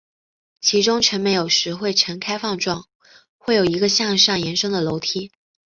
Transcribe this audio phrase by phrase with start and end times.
[0.61, 2.87] 其中城门有时会呈开放状
[3.37, 5.31] 或有一个向上延伸的楼梯。